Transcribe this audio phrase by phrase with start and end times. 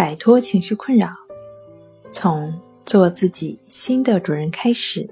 [0.00, 1.10] 摆脱情绪困扰，
[2.10, 5.06] 从做自己新的主人开始。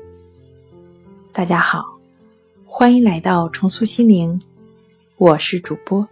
[1.31, 1.85] 大家好，
[2.65, 4.41] 欢迎来到重塑心灵，
[5.19, 6.09] 我是主播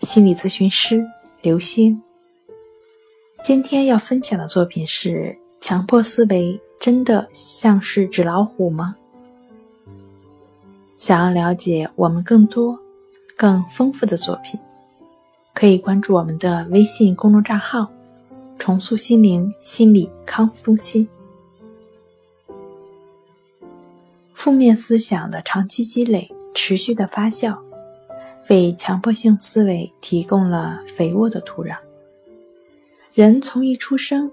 [0.00, 1.06] 心理咨询师
[1.42, 2.02] 刘星。
[3.44, 8.96] 今天要分享的作品是：强迫思维真的像是纸老虎吗？
[10.96, 12.76] 想要了解我们更多、
[13.36, 14.58] 更丰富的作品，
[15.54, 17.88] 可以关注我们的微信公众账号
[18.58, 21.08] “重塑心灵心理康复中心”。
[24.34, 27.56] 负面思想的长期积累、持续的发酵，
[28.48, 31.76] 为强迫性思维提供了肥沃的土壤。
[33.14, 34.30] 人从一出生，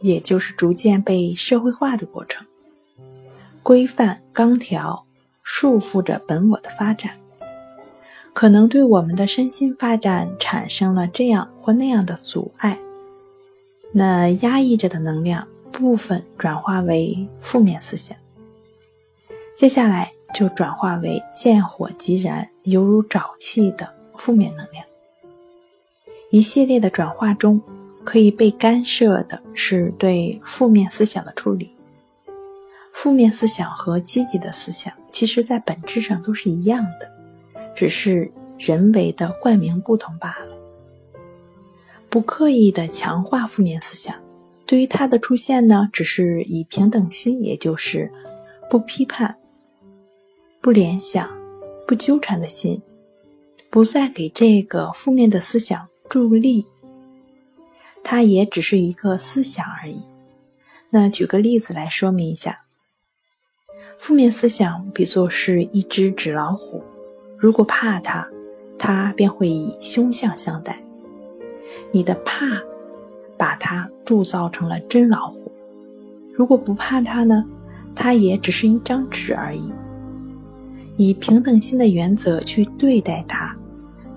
[0.00, 2.46] 也就是逐渐被社会化的过程，
[3.62, 5.06] 规范钢条。
[5.44, 7.18] 束缚着本我的发展，
[8.32, 12.78] 可能对我们的身心发展产生了这样或那样的阻碍。
[13.92, 18.16] 那压抑着的能量部分转化为负面思想，
[19.56, 24.84] 接下来就转化为见火即燃、犹如沼气的负面能量。
[26.30, 27.60] 一系列的转化中，
[28.02, 31.76] 可以被干涉的是对负面思想的处理。
[32.94, 34.92] 负面思想和积极的思想。
[35.12, 37.12] 其实，在本质上都是一样的，
[37.76, 40.56] 只是人为的冠名不同罢了。
[42.12, 44.14] 不刻意的强化负面思想，
[44.66, 48.12] 对于它的出现呢，只是以平等心，也就是
[48.68, 49.34] 不批判、
[50.60, 51.26] 不联想、
[51.86, 52.82] 不纠缠的心，
[53.70, 56.66] 不再给这个负面的思想助力，
[58.04, 60.02] 它也只是一个思想而已。
[60.90, 62.58] 那举个例子来说明一下。
[63.96, 66.82] 负面思想比作是一只纸老虎，
[67.38, 68.28] 如果怕它，
[68.76, 70.84] 它便会以凶相相待。
[71.92, 72.46] 你的怕，
[73.36, 75.52] 把它铸造成了真老虎。
[76.34, 77.44] 如果不怕它呢？
[77.94, 79.70] 它也只是一张纸而已。
[80.96, 83.54] 以平等心的原则去对待它，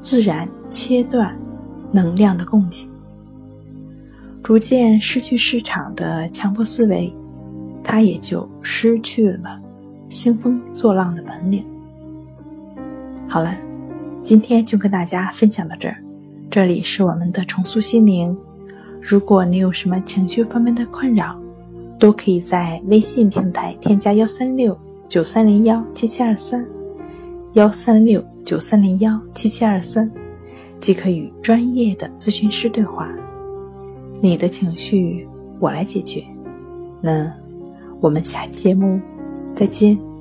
[0.02, 1.38] 自然切断
[1.92, 2.88] 能量的供给，
[4.42, 7.14] 逐渐失去市场的强迫思维，
[7.84, 9.60] 它也就失去了。
[10.10, 11.66] 兴风作浪的本领。
[13.28, 13.54] 好了，
[14.24, 15.98] 今天就跟大家分享到这儿。
[16.56, 18.34] 这里是我们的重塑心灵。
[19.02, 21.38] 如果你有什么情绪方面的困扰，
[22.00, 24.80] 都可以在微信平台添加幺三六
[25.10, 26.66] 九三零幺七七二三，
[27.56, 30.10] 幺三六九三零幺七七二三，
[30.80, 33.14] 即可与专业的咨询师对话。
[34.22, 35.28] 你的情绪
[35.60, 36.24] 我来解决。
[37.02, 37.30] 那
[38.00, 38.98] 我们下期节目。
[39.54, 40.15] 再见。